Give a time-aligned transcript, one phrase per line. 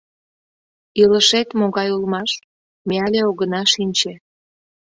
[1.01, 2.31] Илышет могай улмаш,
[2.87, 4.13] ме але огына шинче.